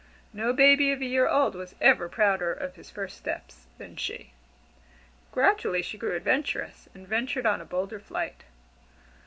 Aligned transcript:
No 0.33 0.51
baby 0.51 0.91
of 0.91 0.99
a 0.99 1.05
year 1.05 1.27
old 1.27 1.53
was 1.53 1.75
ever 1.79 2.09
prouder 2.09 2.51
of 2.51 2.73
his 2.75 2.89
first 2.89 3.15
steps 3.19 3.67
than 3.77 3.95
she. 3.97 4.33
Gradually 5.31 5.83
she 5.83 5.95
grew 5.99 6.15
adventurous, 6.15 6.89
and 6.95 7.07
ventured 7.07 7.45
on 7.45 7.61
a 7.61 7.65
bolder 7.65 7.99
flight. 7.99 8.45